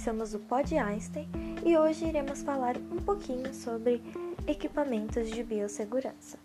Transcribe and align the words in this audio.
somos 0.00 0.32
o 0.32 0.38
Pod 0.38 0.74
Einstein 0.74 1.28
e 1.64 1.76
hoje 1.76 2.06
iremos 2.06 2.42
falar 2.42 2.76
um 2.76 2.96
pouquinho 2.96 3.52
sobre 3.52 4.00
equipamentos 4.46 5.30
de 5.30 5.42
biossegurança. 5.44 6.38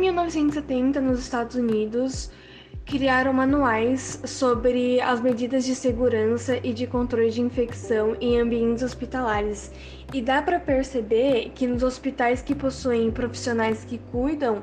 1970, 0.00 1.00
nos 1.00 1.20
Estados 1.20 1.54
Unidos, 1.56 2.30
criaram 2.86 3.32
manuais 3.32 4.20
sobre 4.24 5.00
as 5.00 5.20
medidas 5.20 5.64
de 5.64 5.74
segurança 5.74 6.58
e 6.64 6.72
de 6.72 6.86
controle 6.86 7.30
de 7.30 7.40
infecção 7.40 8.16
em 8.20 8.40
ambientes 8.40 8.82
hospitalares. 8.82 9.70
E 10.12 10.20
dá 10.20 10.42
para 10.42 10.58
perceber 10.58 11.52
que 11.54 11.66
nos 11.66 11.82
hospitais 11.82 12.42
que 12.42 12.54
possuem 12.54 13.10
profissionais 13.10 13.84
que 13.84 13.98
cuidam 13.98 14.62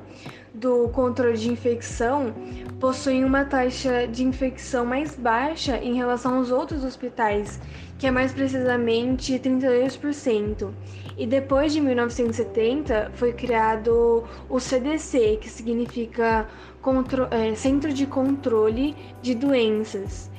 do 0.57 0.89
controle 0.89 1.37
de 1.37 1.49
infecção, 1.51 2.33
possuem 2.79 3.23
uma 3.23 3.45
taxa 3.45 4.07
de 4.07 4.23
infecção 4.23 4.85
mais 4.85 5.15
baixa 5.15 5.77
em 5.77 5.95
relação 5.95 6.35
aos 6.35 6.51
outros 6.51 6.83
hospitais, 6.83 7.59
que 7.97 8.07
é 8.07 8.11
mais 8.11 8.33
precisamente 8.33 9.37
32%. 9.39 10.71
E 11.17 11.25
depois 11.25 11.73
de 11.73 11.81
1970 11.81 13.11
foi 13.15 13.33
criado 13.33 14.23
o 14.49 14.59
CDC, 14.59 15.37
que 15.41 15.49
significa 15.49 16.47
é, 17.31 17.55
Centro 17.55 17.91
de 17.91 18.05
Controle 18.05 18.95
de 19.21 19.35
Doenças. 19.35 20.29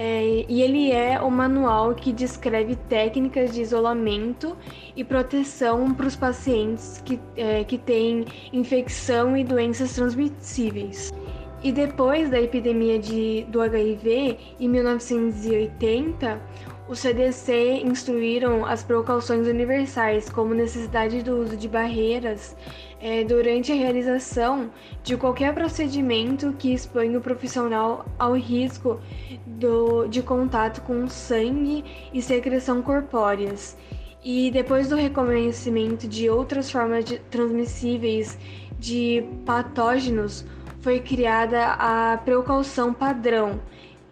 É, 0.00 0.44
e 0.48 0.62
ele 0.62 0.92
é 0.92 1.20
o 1.20 1.28
manual 1.28 1.92
que 1.92 2.12
descreve 2.12 2.76
técnicas 2.76 3.52
de 3.52 3.62
isolamento 3.62 4.56
e 4.94 5.02
proteção 5.02 5.92
para 5.92 6.06
os 6.06 6.14
pacientes 6.14 7.02
que, 7.04 7.18
é, 7.36 7.64
que 7.64 7.76
têm 7.76 8.24
infecção 8.52 9.36
e 9.36 9.42
doenças 9.42 9.96
transmissíveis. 9.96 11.12
E 11.62 11.72
depois 11.72 12.30
da 12.30 12.40
epidemia 12.40 12.98
de, 12.98 13.44
do 13.48 13.60
HIV, 13.60 14.38
em 14.60 14.68
1980, 14.68 16.40
o 16.88 16.94
CDC 16.94 17.82
instruíram 17.84 18.64
as 18.64 18.82
precauções 18.82 19.46
universais, 19.46 20.30
como 20.30 20.54
necessidade 20.54 21.22
do 21.22 21.36
uso 21.36 21.56
de 21.56 21.68
barreiras 21.68 22.56
é, 23.00 23.24
durante 23.24 23.72
a 23.72 23.74
realização 23.74 24.70
de 25.02 25.16
qualquer 25.16 25.52
procedimento 25.52 26.54
que 26.58 26.72
exponha 26.72 27.18
o 27.18 27.20
profissional 27.20 28.06
ao 28.18 28.34
risco 28.34 29.00
do, 29.44 30.06
de 30.06 30.22
contato 30.22 30.80
com 30.82 31.08
sangue 31.08 31.84
e 32.12 32.22
secreção 32.22 32.80
corpóreas. 32.80 33.76
E 34.24 34.50
depois 34.50 34.88
do 34.88 34.96
reconhecimento 34.96 36.08
de 36.08 36.30
outras 36.30 36.70
formas 36.70 37.04
de, 37.04 37.18
transmissíveis 37.30 38.38
de 38.78 39.24
patógenos, 39.44 40.44
foi 40.80 41.00
criada 41.00 41.72
a 41.72 42.18
precaução 42.18 42.92
padrão, 42.92 43.60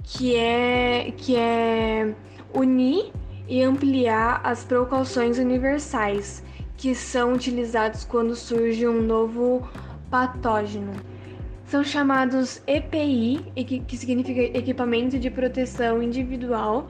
que 0.03 0.37
é, 0.37 1.13
que 1.17 1.37
é 1.37 2.15
unir 2.55 3.13
e 3.49 3.63
ampliar 3.63 4.41
as 4.43 4.65
precauções 4.65 5.39
universais 5.39 6.43
que 6.77 6.95
são 6.95 7.33
utilizados 7.33 8.05
quando 8.05 8.35
surge 8.35 8.87
um 8.87 9.01
novo 9.01 9.67
patógeno. 10.11 10.93
São 11.65 11.83
chamados 11.83 12.63
EPI, 12.67 13.41
que 13.87 13.97
significa 13.97 14.41
Equipamento 14.57 15.19
de 15.19 15.31
Proteção 15.31 16.03
Individual, 16.03 16.89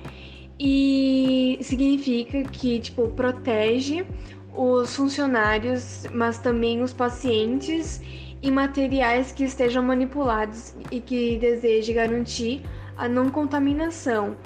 e 0.58 1.58
significa 1.62 2.42
que 2.44 2.80
tipo 2.80 3.08
protege 3.08 4.06
os 4.54 4.94
funcionários, 4.96 6.06
mas 6.12 6.38
também 6.38 6.82
os 6.82 6.92
pacientes 6.92 8.00
e 8.42 8.50
materiais 8.50 9.32
que 9.32 9.44
estejam 9.44 9.82
manipulados 9.82 10.74
e 10.90 11.00
que 11.00 11.38
deseje 11.38 11.92
garantir 11.92 12.62
a 12.96 13.08
não 13.08 13.28
contaminação 13.30 14.36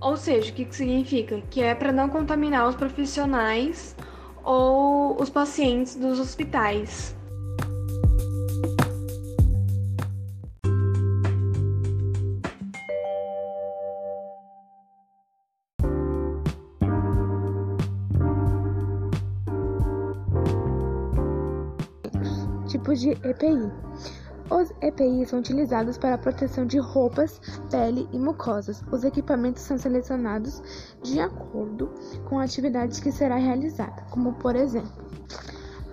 ou 0.00 0.16
seja, 0.16 0.50
o 0.50 0.54
que, 0.54 0.64
que 0.64 0.74
significa? 0.74 1.42
Que 1.50 1.62
é 1.62 1.74
para 1.74 1.92
não 1.92 2.08
contaminar 2.08 2.66
os 2.66 2.74
profissionais 2.74 3.94
ou 4.42 5.20
os 5.20 5.28
pacientes 5.28 5.94
dos 5.94 6.18
hospitais. 6.18 7.14
De 23.00 23.10
EPI 23.26 23.72
os 24.50 24.72
EPIs 24.80 25.28
são 25.28 25.38
utilizados 25.38 25.96
para 25.96 26.16
a 26.16 26.18
proteção 26.18 26.66
de 26.66 26.76
roupas, 26.78 27.40
pele 27.70 28.08
e 28.12 28.18
mucosas. 28.18 28.82
Os 28.90 29.04
equipamentos 29.04 29.62
são 29.62 29.78
selecionados 29.78 30.60
de 31.04 31.20
acordo 31.20 31.88
com 32.28 32.40
a 32.40 32.42
atividade 32.42 33.00
que 33.00 33.12
será 33.12 33.36
realizada, 33.36 34.02
como 34.10 34.32
por 34.34 34.56
exemplo, 34.56 35.04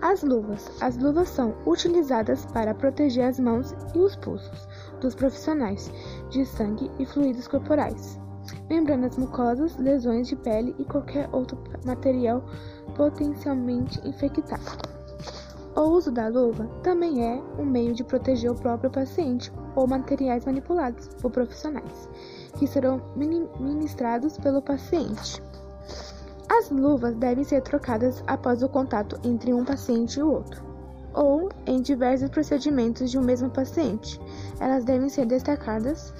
as 0.01 0.23
luvas. 0.23 0.71
As 0.81 0.97
luvas 0.97 1.29
são 1.29 1.55
utilizadas 1.67 2.47
para 2.47 2.73
proteger 2.73 3.25
as 3.25 3.39
mãos 3.39 3.75
e 3.93 3.99
os 3.99 4.15
pulsos 4.15 4.67
dos 4.99 5.13
profissionais 5.13 5.91
de 6.31 6.43
sangue 6.43 6.89
e 6.97 7.05
fluidos 7.05 7.47
corporais, 7.47 8.19
membranas 8.67 9.17
mucosas, 9.17 9.77
lesões 9.77 10.27
de 10.27 10.35
pele 10.35 10.75
e 10.79 10.83
qualquer 10.83 11.29
outro 11.31 11.63
material 11.85 12.43
potencialmente 12.95 14.01
infectado. 14.03 14.96
O 15.77 15.91
uso 15.91 16.11
da 16.11 16.27
luva 16.27 16.67
também 16.81 17.23
é 17.23 17.39
um 17.55 17.63
meio 17.63 17.93
de 17.93 18.03
proteger 18.03 18.49
o 18.49 18.55
próprio 18.55 18.89
paciente 18.89 19.53
ou 19.75 19.85
materiais 19.85 20.43
manipulados 20.43 21.07
por 21.21 21.29
profissionais, 21.29 22.09
que 22.57 22.65
serão 22.65 22.99
ministrados 23.15 24.39
pelo 24.39 24.59
paciente. 24.59 25.39
As 26.49 26.71
luvas 26.71 27.15
devem 27.17 27.43
ser 27.43 27.61
trocadas 27.61 28.23
após 28.25 28.63
o 28.63 28.69
contato 28.69 29.19
entre 29.23 29.53
um 29.53 29.63
paciente 29.63 30.19
e 30.19 30.23
o 30.23 30.31
outro, 30.31 30.63
ou 31.13 31.47
em 31.67 31.79
diversos 31.79 32.31
procedimentos 32.31 33.11
de 33.11 33.19
um 33.19 33.23
mesmo 33.23 33.51
paciente. 33.51 34.19
Elas 34.59 34.83
devem 34.83 35.09
ser 35.09 35.27
destacadas 35.27 36.11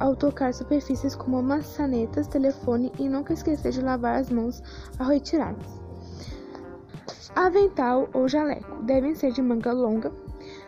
ao 0.00 0.16
tocar 0.16 0.52
superfícies 0.52 1.14
como 1.14 1.40
maçanetas, 1.40 2.26
telefone 2.26 2.90
e 2.98 3.08
nunca 3.08 3.32
esquecer 3.32 3.70
de 3.70 3.80
lavar 3.80 4.18
as 4.18 4.28
mãos 4.28 4.60
ao 4.98 5.06
retirá-las. 5.06 5.87
Avental 7.38 8.08
ou 8.12 8.28
jaleco 8.28 8.82
devem 8.82 9.14
ser 9.14 9.30
de 9.30 9.40
manga 9.40 9.70
longa, 9.72 10.10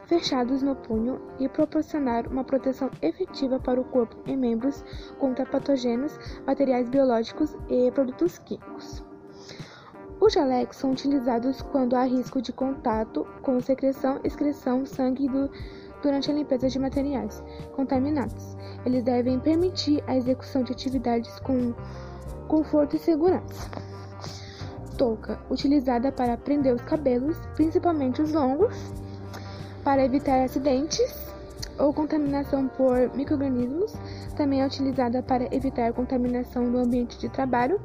fechados 0.07 0.63
no 0.63 0.77
punho 0.77 1.21
e 1.41 1.49
proporcionar 1.49 2.29
uma 2.29 2.45
proteção 2.45 2.89
efetiva 3.03 3.59
para 3.59 3.81
o 3.81 3.85
corpo 3.85 4.15
e 4.25 4.37
membros 4.37 4.85
contra 5.19 5.45
patógenos, 5.45 6.17
materiais 6.47 6.89
biológicos 6.89 7.57
e 7.69 7.91
produtos 7.91 8.39
químicos. 8.39 9.03
Os 10.21 10.33
jalecos 10.33 10.77
são 10.77 10.93
utilizados 10.93 11.61
quando 11.61 11.97
há 11.97 12.05
risco 12.05 12.41
de 12.41 12.53
contato 12.53 13.27
com 13.43 13.61
secreção, 13.61 14.21
excreção, 14.23 14.87
sangue 14.87 15.27
do, 15.27 15.51
durante 16.05 16.31
a 16.31 16.35
limpeza 16.35 16.69
de 16.69 16.79
materiais 16.79 17.43
contaminados. 17.75 18.57
Eles 18.87 19.03
devem 19.03 19.41
permitir 19.41 20.05
a 20.07 20.17
execução 20.17 20.63
de 20.63 20.71
atividades 20.71 21.37
com 21.41 21.75
conforto 22.47 22.95
e 22.95 22.99
segurança 23.01 23.90
touca, 25.01 25.39
utilizada 25.49 26.13
para 26.13 26.37
prender 26.37 26.75
os 26.75 26.83
cabelos, 26.83 27.35
principalmente 27.55 28.21
os 28.21 28.33
longos, 28.35 28.77
para 29.83 30.05
evitar 30.05 30.45
acidentes 30.45 31.33
ou 31.79 31.95
contaminação 31.95 32.69
por 32.69 33.11
microrganismos. 33.17 33.95
Também 34.37 34.61
é 34.61 34.67
utilizada 34.67 35.23
para 35.23 35.49
evitar 35.57 35.91
contaminação 35.95 36.65
no 36.65 36.81
ambiente 36.81 37.19
de 37.19 37.31
trabalho, 37.31 37.81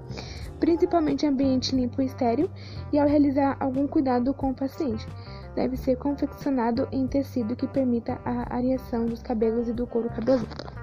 principalmente 0.60 1.26
ambiente 1.26 1.74
limpo 1.74 2.02
e 2.02 2.06
estéril, 2.06 2.50
e 2.92 3.00
ao 3.00 3.08
realizar 3.08 3.56
algum 3.62 3.88
cuidado 3.88 4.34
com 4.34 4.50
o 4.50 4.54
paciente. 4.54 5.08
Deve 5.56 5.78
ser 5.78 5.96
confeccionado 5.96 6.86
em 6.92 7.08
tecido 7.08 7.56
que 7.56 7.66
permita 7.66 8.20
a 8.26 8.54
areação 8.54 9.06
dos 9.06 9.24
cabelos 9.24 9.70
e 9.70 9.74
do 9.74 9.88
couro 9.88 10.10
cabeludo. 10.10 10.75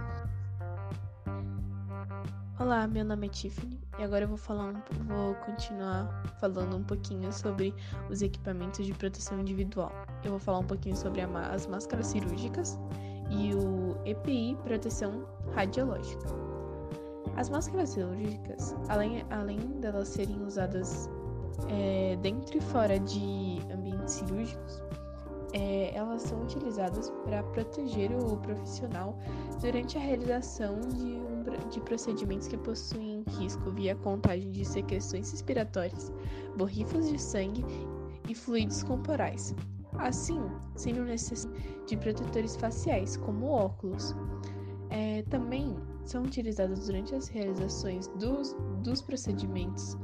Olá, 2.58 2.86
meu 2.86 3.02
nome 3.02 3.26
é 3.26 3.30
Tiffany 3.30 3.80
e 3.98 4.02
agora 4.04 4.24
eu 4.24 4.28
vou 4.28 4.36
falar 4.36 4.66
um, 4.66 5.04
vou 5.06 5.34
continuar 5.36 6.22
falando 6.38 6.76
um 6.76 6.84
pouquinho 6.84 7.32
sobre 7.32 7.74
os 8.10 8.20
equipamentos 8.20 8.84
de 8.84 8.92
proteção 8.92 9.40
individual. 9.40 9.90
Eu 10.22 10.32
vou 10.32 10.38
falar 10.38 10.58
um 10.58 10.66
pouquinho 10.66 10.94
sobre 10.94 11.22
as 11.22 11.66
máscaras 11.66 12.08
cirúrgicas 12.08 12.78
e 13.30 13.54
o 13.54 13.96
EPI 14.04 14.56
proteção 14.64 15.26
radiológica. 15.54 16.24
As 17.36 17.48
máscaras 17.48 17.88
cirúrgicas, 17.88 18.76
além, 18.88 19.24
além 19.30 19.58
delas 19.80 20.08
serem 20.08 20.44
usadas 20.44 21.08
é, 21.68 22.16
dentro 22.20 22.58
e 22.58 22.60
fora 22.60 23.00
de 23.00 23.60
ambientes 23.72 24.14
cirúrgicos, 24.14 24.82
é, 25.54 25.94
elas 25.94 26.22
são 26.22 26.42
utilizadas 26.42 27.10
para 27.24 27.42
proteger 27.42 28.10
o 28.12 28.36
profissional 28.38 29.16
durante 29.60 29.96
a 29.96 30.00
realização 30.00 30.80
de, 30.80 31.20
de 31.70 31.80
procedimentos 31.80 32.48
que 32.48 32.56
possuem 32.56 33.24
risco 33.38 33.70
via 33.70 33.94
contagem 33.96 34.50
de 34.50 34.64
secreções 34.64 35.30
respiratórias, 35.30 36.12
borrifas 36.56 37.08
de 37.08 37.20
sangue 37.20 37.64
e 38.28 38.34
fluidos 38.34 38.82
corporais. 38.82 39.54
Assim, 39.98 40.40
sendo 40.74 41.04
necessário 41.04 41.56
de 41.86 41.96
protetores 41.96 42.56
faciais, 42.56 43.16
como 43.16 43.46
óculos. 43.46 44.14
É, 44.90 45.22
também 45.30 45.76
são 46.04 46.22
utilizados 46.22 46.86
durante 46.86 47.14
as 47.14 47.28
realizações 47.28 48.08
dos, 48.18 48.54
dos 48.82 49.00
procedimentos 49.00 49.96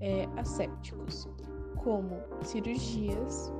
é, 0.00 0.28
assépticos, 0.36 1.28
como 1.76 2.20
cirurgias, 2.42 3.52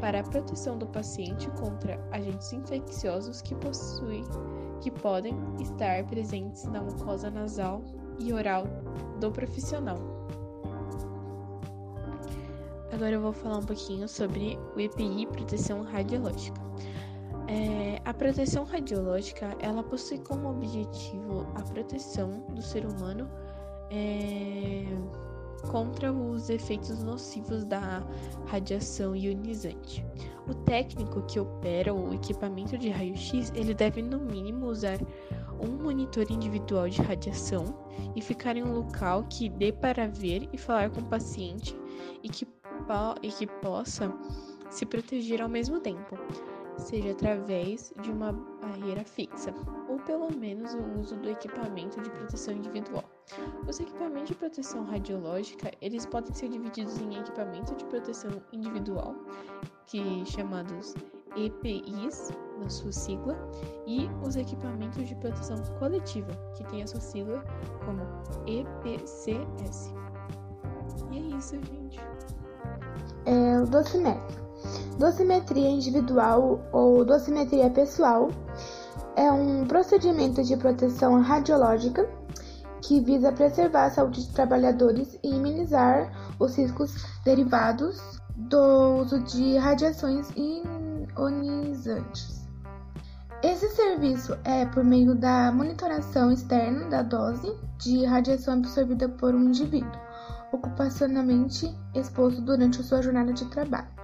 para 0.00 0.20
a 0.20 0.22
proteção 0.22 0.78
do 0.78 0.86
paciente 0.86 1.50
contra 1.52 2.00
agentes 2.10 2.52
infecciosos 2.52 3.42
que 3.42 3.54
possuem, 3.56 4.24
que 4.80 4.90
podem 4.90 5.34
estar 5.60 6.04
presentes 6.04 6.64
na 6.64 6.80
mucosa 6.80 7.30
nasal 7.30 7.82
e 8.18 8.32
oral 8.32 8.64
do 9.20 9.30
profissional. 9.30 9.98
Agora 12.92 13.12
eu 13.12 13.20
vou 13.20 13.32
falar 13.32 13.58
um 13.58 13.64
pouquinho 13.64 14.08
sobre 14.08 14.58
o 14.74 14.80
EPI 14.80 15.26
proteção 15.26 15.82
radiológica. 15.82 16.60
É, 17.46 18.00
a 18.04 18.14
proteção 18.14 18.64
radiológica 18.64 19.56
ela 19.58 19.82
possui 19.82 20.18
como 20.18 20.50
objetivo 20.50 21.46
a 21.54 21.62
proteção 21.62 22.30
do 22.50 22.62
ser 22.62 22.84
humano 22.86 23.28
é, 23.90 24.84
contra 25.60 26.12
os 26.12 26.50
efeitos 26.50 27.02
nocivos 27.02 27.64
da 27.64 28.02
radiação 28.46 29.14
ionizante. 29.14 30.04
O 30.48 30.54
técnico 30.54 31.22
que 31.22 31.38
opera 31.38 31.94
o 31.94 32.12
equipamento 32.14 32.76
de 32.76 32.88
raio-x, 32.88 33.52
ele 33.54 33.74
deve 33.74 34.02
no 34.02 34.18
mínimo 34.18 34.66
usar 34.66 34.98
um 35.60 35.82
monitor 35.82 36.30
individual 36.30 36.88
de 36.88 37.02
radiação 37.02 37.64
e 38.16 38.20
ficar 38.20 38.56
em 38.56 38.62
um 38.62 38.72
local 38.72 39.24
que 39.28 39.48
dê 39.48 39.72
para 39.72 40.08
ver 40.08 40.48
e 40.52 40.58
falar 40.58 40.90
com 40.90 41.00
o 41.00 41.08
paciente 41.08 41.76
e 42.22 42.28
que, 42.28 42.46
e 43.22 43.28
que 43.28 43.46
possa 43.46 44.12
se 44.70 44.86
proteger 44.86 45.42
ao 45.42 45.48
mesmo 45.48 45.80
tempo 45.80 46.16
seja 46.80 47.12
através 47.12 47.92
de 48.00 48.10
uma 48.10 48.32
barreira 48.32 49.04
fixa, 49.04 49.54
ou 49.88 49.98
pelo 50.00 50.32
menos 50.32 50.74
o 50.74 51.00
uso 51.00 51.16
do 51.16 51.28
equipamento 51.28 52.00
de 52.00 52.10
proteção 52.10 52.54
individual. 52.54 53.04
Os 53.68 53.78
equipamentos 53.78 54.28
de 54.28 54.34
proteção 54.34 54.84
radiológica, 54.84 55.70
eles 55.80 56.06
podem 56.06 56.34
ser 56.34 56.48
divididos 56.48 56.98
em 57.00 57.16
equipamento 57.16 57.74
de 57.74 57.84
proteção 57.84 58.30
individual, 58.52 59.14
que 59.86 60.24
chamados 60.26 60.94
EPIs, 61.36 62.30
na 62.60 62.68
sua 62.68 62.92
sigla, 62.92 63.36
e 63.86 64.08
os 64.26 64.36
equipamentos 64.36 65.08
de 65.08 65.14
proteção 65.16 65.56
coletiva, 65.78 66.32
que 66.56 66.64
tem 66.64 66.82
a 66.82 66.86
sua 66.86 67.00
sigla 67.00 67.44
como 67.84 68.02
EPCS. 68.46 69.92
E 71.12 71.18
é 71.18 71.36
isso, 71.36 71.56
gente. 71.56 72.00
É 73.26 73.60
o 73.60 73.66
dosimetro. 73.66 74.49
Dosimetria 74.98 75.68
individual 75.68 76.60
ou 76.72 77.04
dosimetria 77.04 77.70
pessoal 77.70 78.28
é 79.16 79.30
um 79.30 79.66
procedimento 79.66 80.42
de 80.42 80.56
proteção 80.56 81.20
radiológica 81.20 82.08
que 82.82 83.00
visa 83.00 83.32
preservar 83.32 83.84
a 83.86 83.90
saúde 83.90 84.26
de 84.26 84.32
trabalhadores 84.32 85.18
e 85.22 85.32
minimizar 85.32 86.10
os 86.38 86.56
riscos 86.56 87.04
derivados 87.24 88.20
do 88.36 89.00
uso 89.02 89.20
de 89.20 89.56
radiações 89.58 90.28
ionizantes. 91.16 92.40
Esse 93.42 93.68
serviço 93.70 94.36
é 94.44 94.66
por 94.66 94.84
meio 94.84 95.14
da 95.14 95.50
monitoração 95.50 96.30
externa 96.30 96.90
da 96.90 97.02
dose 97.02 97.50
de 97.78 98.04
radiação 98.04 98.54
absorvida 98.54 99.08
por 99.08 99.34
um 99.34 99.44
indivíduo, 99.44 99.98
ocupacionalmente 100.52 101.74
exposto 101.94 102.42
durante 102.42 102.80
a 102.80 102.84
sua 102.84 103.00
jornada 103.00 103.32
de 103.32 103.46
trabalho. 103.46 103.99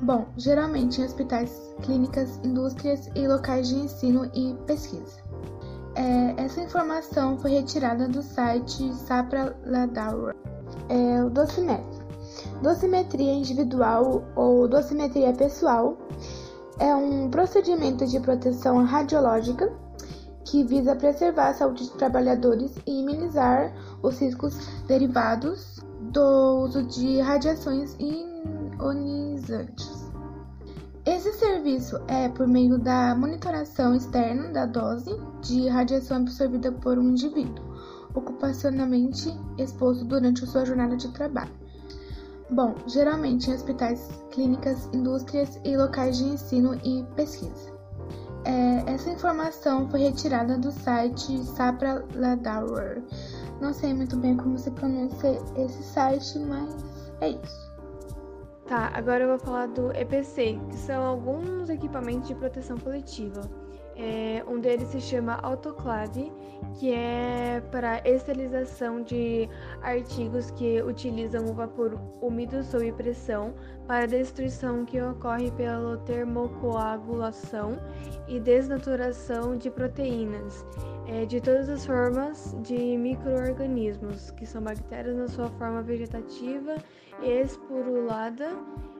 Bom, 0.00 0.26
geralmente 0.36 1.00
em 1.00 1.04
hospitais, 1.04 1.50
clínicas, 1.82 2.38
indústrias 2.44 3.08
e 3.14 3.26
locais 3.26 3.68
de 3.68 3.76
ensino 3.76 4.30
e 4.34 4.54
pesquisa. 4.66 5.22
É, 5.94 6.42
essa 6.42 6.60
informação 6.60 7.38
foi 7.38 7.52
retirada 7.52 8.08
do 8.08 8.22
site 8.22 8.92
Sapra 8.94 9.56
Ladauer. 9.64 10.34
É, 10.88 11.22
o 11.22 11.30
dosimetro. 11.30 12.04
Dosimetria 12.60 13.32
individual 13.32 14.24
ou 14.34 14.66
dosimetria 14.66 15.32
pessoal 15.32 15.96
é 16.80 16.94
um 16.94 17.30
procedimento 17.30 18.04
de 18.06 18.18
proteção 18.18 18.84
radiológica 18.84 19.72
que 20.44 20.64
visa 20.64 20.96
preservar 20.96 21.48
a 21.48 21.54
saúde 21.54 21.84
de 21.84 21.90
trabalhadores 21.92 22.72
e 22.86 23.02
minimizar 23.02 23.72
os 24.02 24.18
riscos 24.18 24.56
derivados 24.86 25.80
do 26.00 26.64
uso 26.64 26.82
de 26.82 27.20
radiações 27.20 27.96
ionizantes. 28.80 30.12
Esse 31.06 31.32
serviço 31.34 32.00
é 32.08 32.30
por 32.30 32.46
meio 32.46 32.78
da 32.78 33.14
monitoração 33.14 33.94
externa 33.94 34.48
da 34.48 34.64
dose 34.64 35.10
de 35.42 35.68
radiação 35.68 36.18
absorvida 36.18 36.72
por 36.72 36.98
um 36.98 37.10
indivíduo, 37.10 37.62
ocupacionalmente 38.14 39.28
exposto 39.58 40.04
durante 40.04 40.46
sua 40.46 40.64
jornada 40.64 40.96
de 40.96 41.08
trabalho. 41.12 41.52
Bom, 42.50 42.74
geralmente 42.86 43.50
em 43.50 43.54
hospitais, 43.54 44.08
clínicas, 44.30 44.88
indústrias 44.94 45.60
e 45.64 45.76
locais 45.76 46.16
de 46.16 46.24
ensino 46.24 46.74
e 46.84 47.04
pesquisa. 47.14 47.74
É, 48.44 48.92
essa 48.92 49.10
informação 49.10 49.88
foi 49.90 50.00
retirada 50.00 50.56
do 50.56 50.70
site 50.70 51.42
Sapra 51.44 52.04
Ladauer. 52.14 53.02
Não 53.60 53.72
sei 53.72 53.92
muito 53.92 54.16
bem 54.16 54.36
como 54.36 54.58
se 54.58 54.70
pronuncia 54.70 55.38
esse 55.56 55.82
site, 55.82 56.38
mas 56.38 56.76
é 57.20 57.30
isso. 57.30 57.73
Tá, 58.66 58.90
agora 58.94 59.24
eu 59.24 59.28
vou 59.28 59.38
falar 59.38 59.66
do 59.66 59.92
EPC, 59.92 60.58
que 60.70 60.76
são 60.76 61.04
alguns 61.04 61.68
equipamentos 61.68 62.28
de 62.28 62.34
proteção 62.34 62.78
coletiva. 62.78 63.42
É, 63.96 64.42
um 64.48 64.58
deles 64.58 64.88
se 64.88 65.00
chama 65.00 65.38
autoclave, 65.42 66.32
que 66.78 66.92
é 66.92 67.62
para 67.70 68.00
esterilização 68.08 69.02
de 69.02 69.48
artigos 69.82 70.50
que 70.50 70.82
utilizam 70.82 71.44
o 71.46 71.54
vapor 71.54 71.98
úmido 72.20 72.62
sob 72.64 72.90
pressão 72.92 73.54
para 73.86 74.06
destruição 74.06 74.84
que 74.84 75.00
ocorre 75.00 75.50
pela 75.52 75.98
termocoagulação 75.98 77.78
e 78.26 78.40
desnaturação 78.40 79.56
de 79.56 79.70
proteínas 79.70 80.64
é, 81.06 81.24
de 81.24 81.40
todas 81.40 81.68
as 81.68 81.84
formas 81.84 82.56
de 82.62 82.96
microorganismos, 82.96 84.30
que 84.32 84.46
são 84.46 84.62
bactérias 84.62 85.16
na 85.16 85.28
sua 85.28 85.48
forma 85.50 85.82
vegetativa 85.82 86.76
esporulada, 87.22 88.50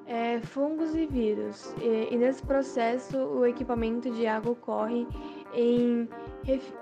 é, 0.07 0.41
fungos 0.41 0.95
e 0.95 1.07
vírus. 1.07 1.75
E, 1.81 2.15
e, 2.15 2.17
nesse 2.17 2.43
processo, 2.43 3.17
o 3.17 3.47
equipamento 3.47 4.11
de 4.11 4.27
água 4.27 4.53
ocorre 4.53 5.07
em 5.55 6.09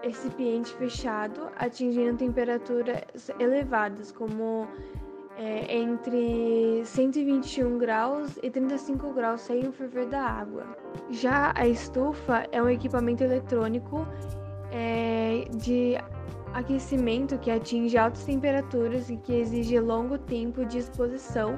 recipiente 0.03 0.75
fechado, 0.75 1.49
atingindo 1.57 2.17
temperaturas 2.17 3.31
elevadas, 3.39 4.11
como 4.11 4.67
é, 5.37 5.77
entre 5.77 6.83
121 6.85 7.79
graus 7.79 8.39
e 8.43 8.51
35 8.51 9.13
graus 9.13 9.43
sem 9.43 9.69
o 9.69 9.73
ferver 9.73 10.07
da 10.07 10.23
água. 10.23 10.77
Já 11.11 11.53
a 11.55 11.67
estufa 11.67 12.47
é 12.51 12.63
um 12.63 12.69
equipamento 12.69 13.23
eletrônico 13.23 14.07
é, 14.71 15.45
de 15.55 15.97
aquecimento 16.55 17.39
que 17.39 17.51
atinge 17.51 17.97
altas 17.97 18.25
temperaturas 18.25 19.09
e 19.09 19.17
que 19.17 19.35
exige 19.35 19.79
longo 19.81 20.19
tempo 20.19 20.65
de 20.65 20.79
exposição 20.79 21.57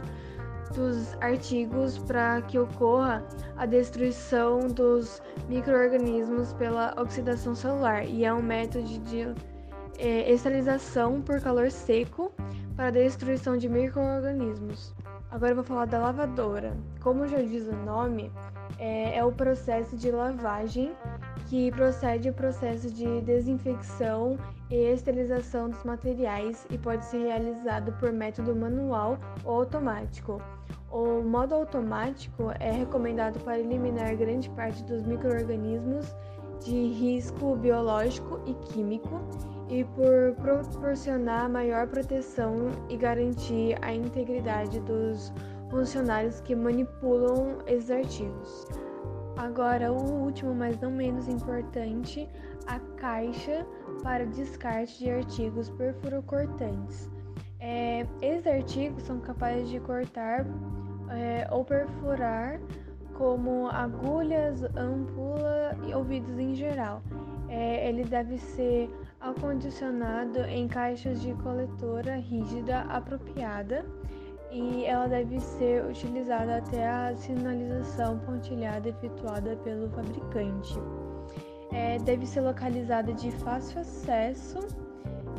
dos 0.74 1.14
artigos 1.20 1.98
para 1.98 2.42
que 2.42 2.58
ocorra 2.58 3.24
a 3.56 3.64
destruição 3.64 4.68
dos 4.68 5.22
microorganismos 5.48 6.52
pela 6.54 6.94
oxidação 7.00 7.54
celular 7.54 8.04
e 8.04 8.24
é 8.24 8.32
um 8.32 8.42
método 8.42 8.98
de 9.00 9.34
é, 9.98 10.32
esterilização 10.32 11.22
por 11.22 11.40
calor 11.40 11.70
seco 11.70 12.32
para 12.76 12.88
a 12.88 12.90
destruição 12.90 13.56
de 13.56 13.68
microorganismos. 13.68 14.94
Agora 15.30 15.52
eu 15.52 15.56
vou 15.56 15.64
falar 15.64 15.86
da 15.86 15.98
lavadora. 15.98 16.76
Como 17.00 17.26
já 17.26 17.40
diz 17.42 17.66
o 17.66 17.76
nome, 17.84 18.30
é, 18.78 19.18
é 19.18 19.24
o 19.24 19.32
processo 19.32 19.96
de 19.96 20.10
lavagem 20.10 20.92
que 21.48 21.70
procede 21.72 22.30
o 22.30 22.32
processo 22.32 22.90
de 22.90 23.20
desinfecção 23.20 24.38
e 24.70 24.76
esterilização 24.76 25.70
dos 25.70 25.82
materiais 25.84 26.66
e 26.70 26.78
pode 26.78 27.04
ser 27.04 27.26
realizado 27.26 27.92
por 27.98 28.12
método 28.12 28.54
manual 28.54 29.18
ou 29.44 29.60
automático. 29.60 30.40
O 30.94 31.24
modo 31.24 31.56
automático 31.56 32.52
é 32.60 32.70
recomendado 32.70 33.40
para 33.40 33.58
eliminar 33.58 34.14
grande 34.14 34.48
parte 34.50 34.80
dos 34.84 35.02
microorganismos 35.02 36.14
de 36.60 36.86
risco 36.92 37.56
biológico 37.56 38.40
e 38.46 38.54
químico 38.54 39.20
e 39.68 39.82
por 39.82 40.36
proporcionar 40.40 41.50
maior 41.50 41.88
proteção 41.88 42.70
e 42.88 42.96
garantir 42.96 43.76
a 43.82 43.92
integridade 43.92 44.78
dos 44.82 45.32
funcionários 45.68 46.40
que 46.42 46.54
manipulam 46.54 47.58
esses 47.66 47.90
artigos. 47.90 48.68
Agora, 49.36 49.92
o 49.92 50.00
último, 50.22 50.54
mas 50.54 50.80
não 50.80 50.92
menos 50.92 51.26
importante, 51.26 52.28
a 52.68 52.78
caixa 52.96 53.66
para 54.04 54.24
descarte 54.26 55.00
de 55.00 55.10
artigos 55.10 55.70
perfurocortantes. 55.70 57.10
É, 57.58 58.06
esses 58.22 58.46
artigos 58.46 59.02
são 59.02 59.18
capazes 59.18 59.68
de 59.68 59.80
cortar 59.80 60.46
é, 61.10 61.46
ou 61.50 61.64
perfurar, 61.64 62.60
como 63.14 63.68
agulhas, 63.68 64.62
ampula 64.76 65.76
e 65.86 65.94
ouvidos 65.94 66.38
em 66.38 66.54
geral. 66.54 67.02
É, 67.48 67.88
ele 67.88 68.04
deve 68.04 68.38
ser 68.38 68.90
acondicionado 69.20 70.40
em 70.40 70.66
caixas 70.68 71.20
de 71.20 71.32
coletora 71.34 72.16
rígida 72.16 72.80
apropriada 72.82 73.84
e 74.50 74.84
ela 74.84 75.08
deve 75.08 75.40
ser 75.40 75.84
utilizada 75.84 76.58
até 76.58 76.86
a 76.88 77.16
sinalização 77.16 78.18
pontilhada 78.20 78.88
efetuada 78.88 79.56
pelo 79.56 79.88
fabricante. 79.90 80.74
É, 81.72 81.98
deve 81.98 82.24
ser 82.24 82.40
localizada 82.40 83.12
de 83.12 83.32
fácil 83.32 83.80
acesso, 83.80 84.60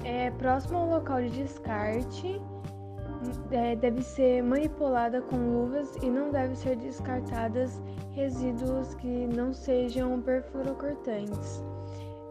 é, 0.04 0.32
próximo 0.32 0.78
ao 0.80 0.90
local 0.90 1.22
de 1.22 1.30
descarte, 1.30 2.42
é, 3.52 3.76
deve 3.76 4.02
ser 4.02 4.44
manipulada 4.44 5.22
com 5.22 5.36
luvas 5.36 5.96
e 6.02 6.10
não 6.10 6.32
deve 6.32 6.56
ser 6.56 6.76
descartadas 6.78 7.82
resíduos 8.14 8.94
que 8.96 9.28
não 9.28 9.54
sejam 9.54 10.22
perfurocortantes. 10.22 11.64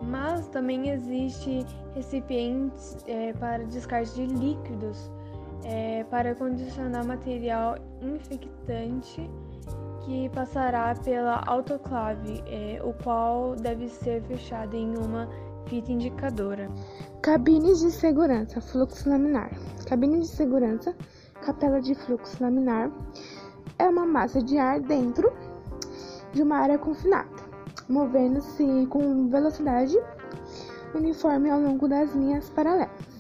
Mas 0.03 0.49
também 0.49 0.91
existe 0.91 1.65
recipientes 1.95 2.97
é, 3.07 3.33
para 3.35 3.65
descarte 3.65 4.15
de 4.15 4.27
líquidos 4.27 5.11
é, 5.65 6.05
para 6.05 6.35
condicionar 6.35 7.05
material 7.05 7.77
infectante 8.03 9.31
que 10.05 10.29
passará 10.31 10.95
pela 11.03 11.43
autoclave, 11.47 12.43
é, 12.47 12.79
o 12.85 12.93
qual 12.93 13.57
deve 13.57 13.89
ser 13.89 14.23
fechado 14.23 14.77
em 14.77 14.95
uma 14.99 15.29
fita 15.66 15.92
indicadora. 15.92 16.71
Cabines 17.23 17.80
de 17.80 17.90
segurança, 17.90 18.61
fluxo 18.61 19.09
laminar. 19.09 19.50
Cabine 19.88 20.21
de 20.21 20.28
segurança, 20.28 20.94
capela 21.44 21.80
de 21.80 21.94
fluxo 21.94 22.42
laminar, 22.42 22.90
é 23.78 23.88
uma 23.88 24.06
massa 24.06 24.42
de 24.42 24.59
ar 24.59 24.80
dentro 24.80 25.33
de 26.33 26.42
uma 26.42 26.59
área 26.59 26.78
confinada, 26.78 27.28
movendo-se 27.88 28.87
com 28.88 29.28
velocidade 29.28 29.97
uniforme 30.94 31.50
ao 31.50 31.61
longo 31.61 31.88
das 31.88 32.14
linhas 32.14 32.49
paralelas. 32.50 33.14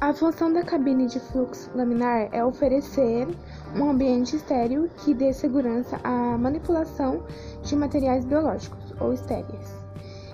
A 0.00 0.14
função 0.14 0.50
da 0.50 0.62
cabine 0.62 1.06
de 1.06 1.20
fluxo 1.20 1.70
laminar 1.74 2.28
é 2.32 2.42
oferecer 2.42 3.28
um 3.76 3.90
ambiente 3.90 4.34
estéril 4.34 4.88
que 4.98 5.12
dê 5.12 5.32
segurança 5.32 6.00
à 6.02 6.38
manipulação 6.38 7.22
de 7.62 7.76
materiais 7.76 8.24
biológicos 8.24 8.94
ou 8.98 9.12
estéreis. 9.12 9.79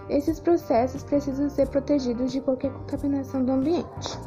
Esses 0.08 0.38
processos 0.38 1.02
precisam 1.02 1.50
ser 1.50 1.68
protegidos 1.68 2.30
de 2.32 2.40
qualquer 2.40 2.72
contaminação 2.72 3.44
do 3.44 3.52
ambiente. 3.52 4.18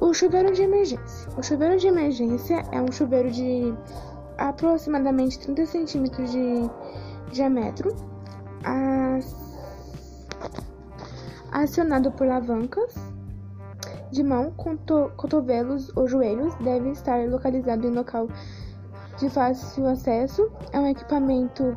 O 0.00 0.14
chuveiro 0.14 0.52
de 0.52 0.62
emergência. 0.62 1.28
O 1.36 1.42
chuveiro 1.42 1.76
de 1.76 1.88
emergência 1.88 2.62
é 2.70 2.80
um 2.80 2.92
chuveiro 2.92 3.30
de 3.30 3.74
aproximadamente 4.36 5.40
30 5.40 5.66
centímetros 5.66 6.30
de 6.30 6.70
diâmetro, 7.32 7.94
acionado 11.50 12.12
por 12.12 12.28
alavancas 12.28 12.94
de 14.12 14.22
mão, 14.22 14.52
cotovelos 15.16 15.94
ou 15.96 16.08
joelhos 16.08 16.54
deve 16.56 16.90
estar 16.90 17.28
localizado 17.28 17.86
em 17.86 17.90
local 17.90 18.28
de 19.18 19.28
fácil 19.28 19.86
acesso. 19.86 20.50
É 20.72 20.78
um 20.78 20.86
equipamento 20.86 21.76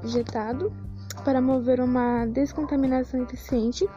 projetado 0.00 0.72
para 1.22 1.40
mover 1.40 1.80
uma 1.80 2.26
descontaminação 2.26 3.22
eficiente 3.22 3.88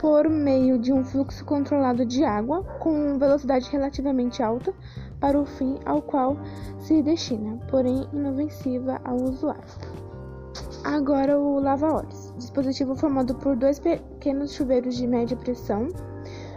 por 0.00 0.28
meio 0.28 0.78
de 0.78 0.92
um 0.92 1.04
fluxo 1.04 1.44
controlado 1.44 2.04
de 2.04 2.24
água 2.24 2.62
com 2.78 3.18
velocidade 3.18 3.68
relativamente 3.70 4.42
alta 4.42 4.72
para 5.20 5.38
o 5.38 5.44
fim 5.44 5.78
ao 5.84 6.00
qual 6.00 6.36
se 6.78 7.02
destina, 7.02 7.58
porém 7.68 8.08
inofensiva 8.12 9.00
ao 9.04 9.16
usuário. 9.16 9.64
Agora 10.84 11.38
o 11.38 11.58
lava-óleos. 11.58 12.32
Dispositivo 12.38 12.94
formado 12.94 13.34
por 13.34 13.56
dois 13.56 13.78
pequenos 13.78 14.52
chuveiros 14.52 14.96
de 14.96 15.06
média 15.06 15.36
pressão 15.36 15.88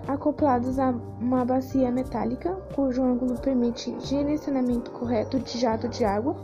acoplados 0.08 0.80
a 0.80 0.92
uma 1.20 1.44
bacia 1.46 1.92
metálica, 1.92 2.54
cujo 2.76 3.04
ângulo 3.04 3.40
permite 3.40 3.92
direcionamento 3.92 4.92
correto 4.92 5.40
de 5.40 5.60
jato 5.60 5.88
de 5.88 6.04
água. 6.04 6.36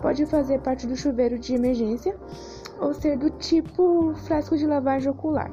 Pode 0.00 0.26
fazer 0.26 0.60
parte 0.60 0.86
do 0.86 0.96
chuveiro 0.96 1.38
de 1.38 1.54
emergência 1.54 2.16
ou 2.80 2.92
ser 2.92 3.16
do 3.16 3.30
tipo 3.30 4.14
frasco 4.26 4.56
de 4.56 4.66
lavagem 4.66 5.10
ocular. 5.10 5.50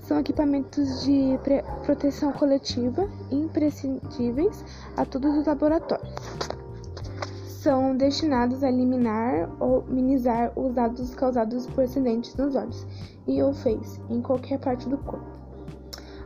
São 0.00 0.18
equipamentos 0.18 1.04
de 1.04 1.38
proteção 1.84 2.32
coletiva 2.32 3.08
imprescindíveis 3.30 4.64
a 4.96 5.04
todos 5.04 5.36
os 5.36 5.46
laboratórios 5.46 6.12
são 7.62 7.96
destinados 7.96 8.64
a 8.64 8.68
eliminar 8.68 9.48
ou 9.60 9.84
minimizar 9.86 10.50
os 10.58 10.74
danos 10.74 11.14
causados 11.14 11.64
por 11.68 11.84
acidentes 11.84 12.34
nos 12.34 12.56
olhos 12.56 12.84
e 13.24 13.40
ou 13.40 13.54
face 13.54 14.00
em 14.10 14.20
qualquer 14.20 14.58
parte 14.58 14.88
do 14.88 14.98
corpo. 14.98 15.24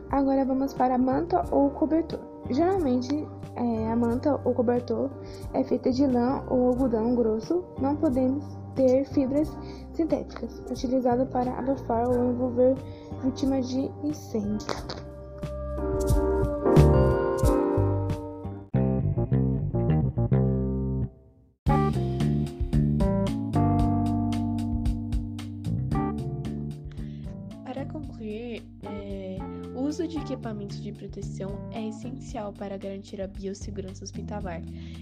Agora 0.09 0.43
vamos 0.43 0.73
para 0.73 0.95
a 0.95 0.97
manta 0.97 1.45
ou 1.51 1.69
cobertor. 1.69 2.26
Geralmente, 2.49 3.27
é, 3.55 3.91
a 3.91 3.95
manta 3.95 4.39
ou 4.43 4.53
cobertor 4.53 5.09
é 5.53 5.63
feita 5.63 5.91
de 5.91 6.05
lã 6.05 6.43
ou 6.49 6.67
algodão 6.69 7.15
grosso, 7.15 7.63
não 7.81 7.95
podemos 7.95 8.43
ter 8.75 9.05
fibras 9.05 9.49
sintéticas, 9.93 10.61
utilizado 10.69 11.25
para 11.25 11.51
abafar 11.57 12.07
ou 12.07 12.31
envolver 12.31 12.75
vítimas 13.23 13.67
de 13.67 13.91
incêndio. 14.03 14.67
Uso 29.97 30.07
de 30.07 30.19
equipamentos 30.19 30.79
de 30.79 30.91
proteção 30.91 31.49
é 31.71 31.87
essencial 31.87 32.53
para 32.53 32.77
garantir 32.77 33.19
a 33.19 33.25
biossegurança 33.25 34.03
hospitalar, 34.03 34.61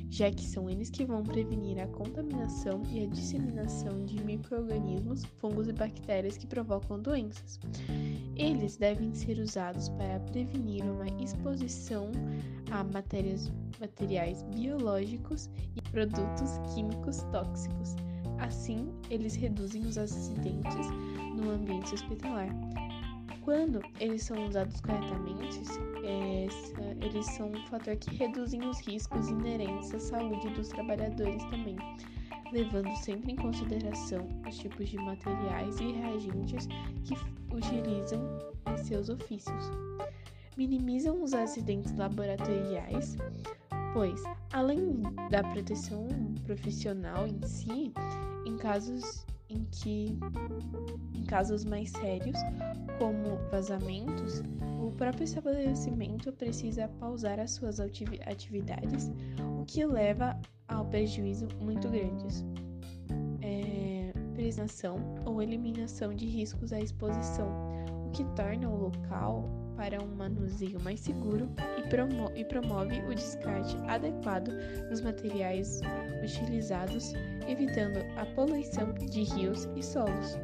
já 0.09 0.31
que 0.31 0.47
são 0.47 0.69
eles 0.69 0.89
que 0.89 1.03
vão 1.03 1.21
prevenir 1.21 1.77
a 1.79 1.87
contaminação 1.87 2.81
e 2.89 3.03
a 3.03 3.07
disseminação 3.07 4.05
de 4.05 4.23
microorganismos, 4.23 5.25
fungos 5.37 5.67
e 5.67 5.73
bactérias 5.73 6.37
que 6.37 6.47
provocam 6.47 6.97
doenças. 6.97 7.59
Eles 8.37 8.77
devem 8.77 9.13
ser 9.13 9.37
usados 9.39 9.89
para 9.89 10.17
prevenir 10.31 10.85
uma 10.85 11.07
exposição 11.21 12.09
a 12.71 12.81
matérias, 12.85 13.51
materiais 13.81 14.43
biológicos 14.43 15.49
e 15.75 15.81
produtos 15.91 16.57
químicos 16.73 17.21
tóxicos. 17.33 17.97
Assim, 18.37 18.87
eles 19.09 19.35
reduzem 19.35 19.85
os 19.85 19.97
acidentes 19.97 20.87
no 21.35 21.51
ambiente 21.51 21.93
hospitalar. 21.93 22.47
Quando 23.45 23.79
eles 23.99 24.23
são 24.23 24.43
usados 24.47 24.81
corretamente, 24.81 25.61
eles 26.99 27.25
são 27.27 27.51
um 27.51 27.67
fator 27.67 27.95
que 27.95 28.15
reduzem 28.15 28.67
os 28.67 28.79
riscos 28.79 29.29
inerentes 29.29 29.93
à 29.93 29.99
saúde 29.99 30.49
dos 30.55 30.69
trabalhadores 30.69 31.43
também, 31.43 31.77
levando 32.51 32.89
sempre 32.95 33.33
em 33.33 33.35
consideração 33.35 34.27
os 34.47 34.57
tipos 34.57 34.89
de 34.89 34.97
materiais 34.97 35.79
e 35.79 35.91
reagentes 35.91 36.67
que 37.03 37.15
utilizam 37.55 38.19
em 38.67 38.77
seus 38.83 39.09
ofícios. 39.09 39.63
Minimizam 40.57 41.21
os 41.21 41.35
acidentes 41.35 41.95
laboratoriais, 41.95 43.15
pois, 43.93 44.23
além 44.53 45.03
da 45.29 45.43
proteção 45.43 46.07
profissional 46.47 47.27
em 47.27 47.39
si, 47.43 47.93
em 48.47 48.57
casos 48.57 49.23
em 49.49 49.65
que, 49.71 50.17
em 51.13 51.23
casos 51.25 51.65
mais 51.65 51.91
sérios, 51.91 52.37
como 52.97 53.37
vazamentos, 53.51 54.41
o 54.81 54.91
próprio 54.91 55.23
estabelecimento 55.23 56.31
precisa 56.33 56.87
pausar 56.99 57.39
as 57.39 57.51
suas 57.51 57.79
atividades, 57.79 59.11
o 59.59 59.65
que 59.65 59.85
leva 59.85 60.39
ao 60.67 60.85
prejuízo 60.85 61.47
muito 61.59 61.89
grandes. 61.89 62.45
É, 63.41 64.11
preservação 64.33 64.97
ou 65.25 65.41
eliminação 65.41 66.13
de 66.13 66.25
riscos 66.25 66.73
à 66.73 66.79
exposição, 66.79 67.47
o 68.07 68.11
que 68.11 68.23
torna 68.35 68.69
o 68.69 68.75
local 68.75 69.64
para 69.75 70.01
um 70.01 70.15
manuseio 70.15 70.79
mais 70.81 70.99
seguro 70.99 71.49
e, 71.77 71.87
promo 71.89 72.31
e 72.35 72.43
promove 72.45 72.99
o 73.01 73.13
descarte 73.13 73.75
adequado 73.87 74.49
dos 74.89 75.01
materiais 75.01 75.81
utilizados, 76.23 77.13
evitando 77.47 77.99
a 78.17 78.25
poluição 78.27 78.93
de 78.93 79.23
rios 79.23 79.67
e 79.75 79.83
solos. 79.83 80.37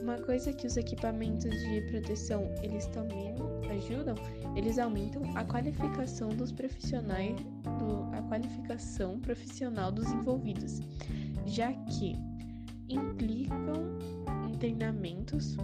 uma 0.00 0.18
coisa 0.18 0.52
que 0.52 0.66
os 0.66 0.76
equipamentos 0.76 1.50
de 1.50 1.80
proteção 1.90 2.54
eles 2.62 2.86
também 2.88 3.34
ajudam, 3.74 4.14
eles 4.54 4.78
aumentam 4.78 5.22
a 5.34 5.44
qualificação 5.44 6.28
dos 6.28 6.52
profissionais, 6.52 7.34
do, 7.78 8.14
a 8.14 8.22
qualificação 8.22 9.18
profissional 9.18 9.90
dos 9.90 10.10
envolvidos, 10.12 10.80
já 11.46 11.72
que 11.72 12.16
implicam 12.88 13.98
treinamentos 14.58 15.56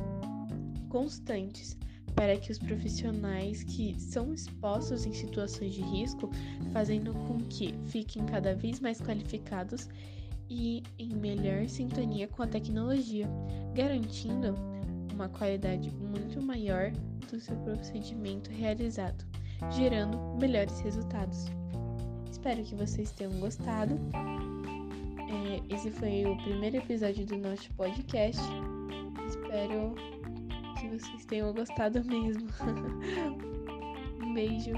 constantes 0.91 1.79
para 2.15 2.37
que 2.37 2.53
os 2.53 2.59
profissionais 2.59 3.63
que 3.63 3.99
são 3.99 4.35
expostos 4.35 5.07
em 5.07 5.13
situações 5.13 5.73
de 5.73 5.81
risco, 5.81 6.31
fazendo 6.73 7.15
com 7.15 7.39
que 7.39 7.75
fiquem 7.87 8.27
cada 8.27 8.55
vez 8.55 8.81
mais 8.81 9.01
qualificados 9.01 9.89
e 10.49 10.83
em 10.99 11.15
melhor 11.15 11.69
sintonia 11.69 12.27
com 12.27 12.43
a 12.43 12.47
tecnologia, 12.47 13.27
garantindo 13.75 14.55
uma 15.15 15.29
qualidade 15.29 15.91
muito 15.93 16.43
maior 16.43 16.91
do 17.31 17.39
seu 17.39 17.57
procedimento 17.59 18.51
realizado, 18.51 19.25
gerando 19.71 20.19
melhores 20.41 20.81
resultados. 20.81 21.47
Espero 22.31 22.63
que 22.65 22.75
vocês 22.75 23.13
tenham 23.13 23.33
gostado. 23.39 23.95
É, 25.29 25.75
esse 25.75 25.91
foi 25.91 26.25
o 26.25 26.37
primeiro 26.39 26.79
episódio 26.79 27.25
do 27.25 27.37
nosso 27.37 27.73
podcast. 27.75 28.43
Espero 29.29 29.95
que 30.81 30.89
vocês 30.89 31.25
tenham 31.27 31.53
gostado 31.53 32.03
mesmo. 32.05 32.49
um 34.23 34.33
beijo. 34.33 34.73